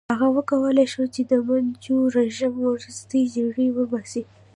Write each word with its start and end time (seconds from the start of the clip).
هغه 0.13 0.27
وکولای 0.37 0.87
شو 0.93 1.03
چې 1.13 1.21
د 1.31 1.33
منچو 1.47 1.95
رژیم 2.15 2.53
ورستۍ 2.61 3.23
جرړې 3.35 3.67
وباسي. 3.77 4.23